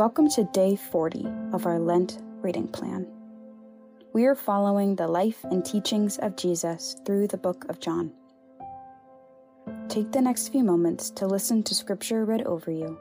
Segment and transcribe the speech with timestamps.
[0.00, 3.06] Welcome to day 40 of our Lent reading plan.
[4.14, 8.10] We are following the life and teachings of Jesus through the book of John.
[9.90, 12.98] Take the next few moments to listen to scripture read over you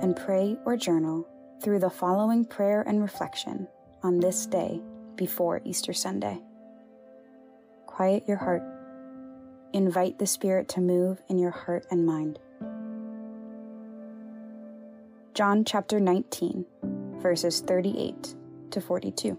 [0.00, 1.26] and pray or journal
[1.62, 3.66] through the following prayer and reflection
[4.02, 4.82] on this day
[5.16, 6.42] before Easter Sunday.
[7.86, 8.62] Quiet your heart.
[9.72, 12.38] Invite the Spirit to move in your heart and mind.
[15.42, 16.64] John chapter 19,
[17.20, 18.36] verses 38
[18.70, 19.36] to 42.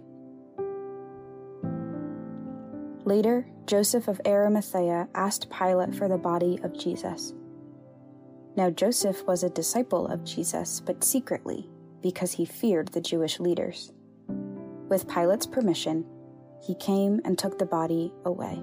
[3.06, 7.34] Later, Joseph of Arimathea asked Pilate for the body of Jesus.
[8.58, 11.70] Now, Joseph was a disciple of Jesus, but secretly,
[12.02, 13.94] because he feared the Jewish leaders.
[14.90, 16.06] With Pilate's permission,
[16.62, 18.62] he came and took the body away.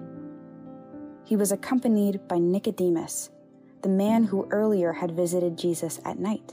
[1.24, 3.30] He was accompanied by Nicodemus,
[3.80, 6.52] the man who earlier had visited Jesus at night.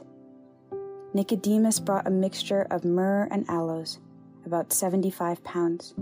[1.17, 3.97] Nicodemus brought a mixture of myrrh and aloes,
[4.45, 5.95] about 75 pounds.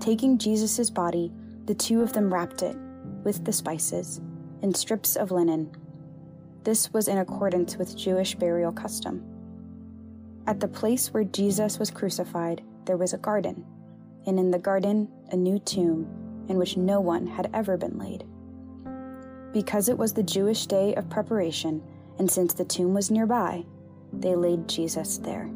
[0.00, 1.30] Taking Jesus' body,
[1.66, 2.74] the two of them wrapped it,
[3.22, 4.22] with the spices,
[4.62, 5.70] in strips of linen.
[6.64, 9.22] This was in accordance with Jewish burial custom.
[10.46, 13.62] At the place where Jesus was crucified, there was a garden,
[14.24, 16.08] and in the garden, a new tomb
[16.48, 18.24] in which no one had ever been laid.
[19.52, 21.82] Because it was the Jewish day of preparation,
[22.18, 23.66] and since the tomb was nearby,
[24.12, 25.50] they laid Jesus there.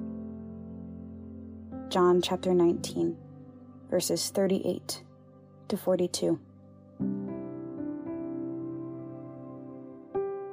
[1.89, 3.17] John chapter 19,
[3.91, 5.03] verses 38
[5.69, 6.41] to 42.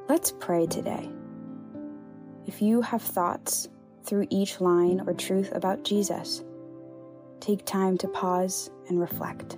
[0.09, 1.09] Let's pray today.
[2.45, 3.69] If you have thoughts
[4.03, 6.43] through each line or truth about Jesus,
[7.39, 9.57] take time to pause and reflect.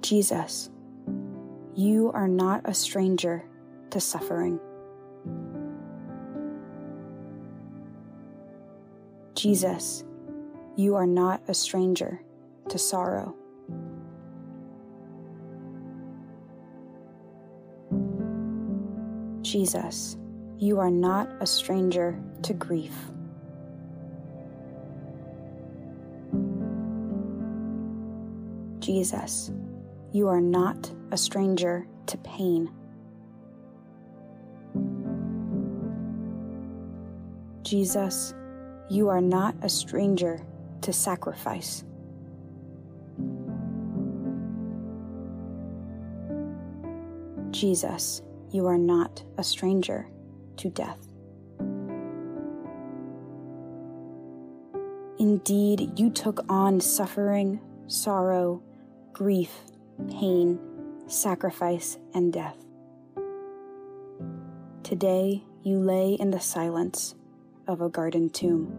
[0.00, 0.70] Jesus,
[1.74, 3.44] you are not a stranger
[3.90, 4.58] to suffering.
[9.34, 10.04] Jesus,
[10.76, 12.20] you are not a stranger
[12.68, 13.34] to sorrow.
[19.42, 20.16] Jesus,
[20.58, 22.94] you are not a stranger to grief.
[28.78, 29.50] Jesus,
[30.12, 32.70] you are not a stranger to pain.
[37.62, 38.34] Jesus,
[38.88, 40.40] you are not a stranger
[40.82, 41.84] to sacrifice.
[47.50, 50.08] Jesus, you are not a stranger
[50.56, 50.98] to death.
[55.18, 58.62] Indeed, you took on suffering, sorrow,
[59.12, 59.52] grief,
[60.10, 60.58] pain,
[61.06, 62.58] sacrifice, and death.
[64.82, 67.14] Today, you lay in the silence
[67.66, 68.72] of a garden tomb.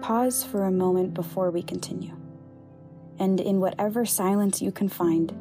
[0.00, 2.16] Pause for a moment before we continue,
[3.18, 5.34] and in whatever silence you can find,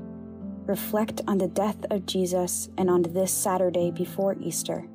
[0.65, 4.87] reflect on the death of Jesus and on this Saturday before Easter.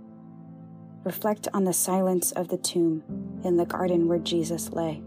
[1.05, 3.03] Reflect on the silence of the tomb
[3.45, 5.03] in the garden where Jesus lay.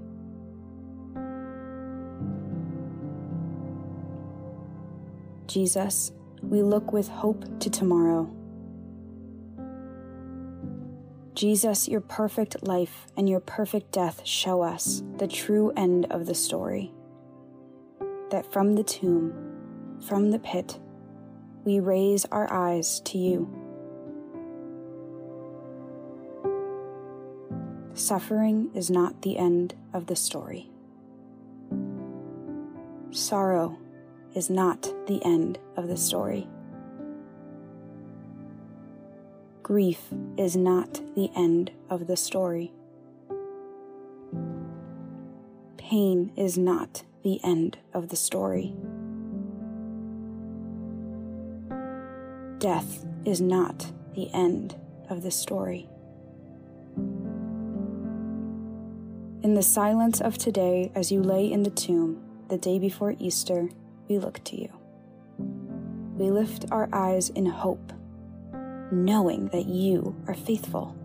[5.47, 8.33] Jesus, we look with hope to tomorrow
[11.41, 16.35] Jesus, your perfect life and your perfect death show us the true end of the
[16.35, 16.93] story.
[18.29, 20.79] That from the tomb, from the pit,
[21.63, 23.49] we raise our eyes to you.
[27.95, 30.69] Suffering is not the end of the story.
[33.09, 33.79] Sorrow
[34.35, 36.47] is not the end of the story.
[39.63, 39.99] Grief
[40.37, 42.71] is not the end of the story.
[45.77, 48.73] Pain is not the end of the story.
[52.57, 54.75] Death is not the end
[55.09, 55.87] of the story.
[59.43, 63.69] In the silence of today, as you lay in the tomb the day before Easter,
[64.07, 64.69] we look to you.
[66.17, 67.93] We lift our eyes in hope
[68.91, 70.95] knowing that you are faithful.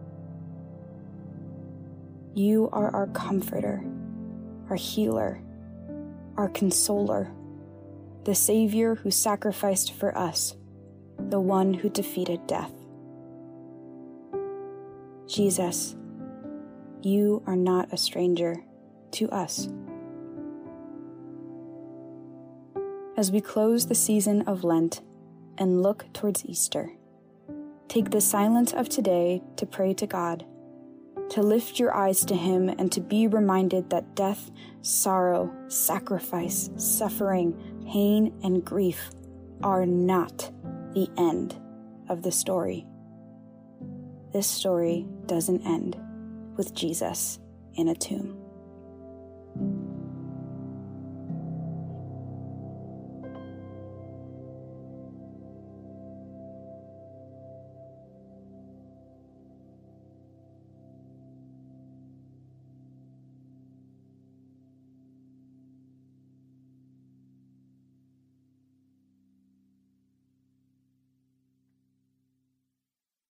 [2.34, 3.82] You are our comforter,
[4.68, 5.40] our healer,
[6.36, 7.32] our consoler,
[8.24, 10.56] the Savior who sacrificed for us,
[11.18, 12.72] the one who defeated death.
[15.26, 15.96] Jesus,
[17.02, 18.62] you are not a stranger
[19.12, 19.68] to us.
[23.16, 25.00] As we close the season of Lent
[25.56, 26.92] and look towards Easter,
[27.88, 30.44] Take the silence of today to pray to God,
[31.30, 34.50] to lift your eyes to Him, and to be reminded that death,
[34.82, 37.54] sorrow, sacrifice, suffering,
[37.86, 39.10] pain, and grief
[39.62, 40.50] are not
[40.94, 41.56] the end
[42.08, 42.86] of the story.
[44.32, 45.96] This story doesn't end
[46.56, 47.38] with Jesus
[47.74, 48.45] in a tomb.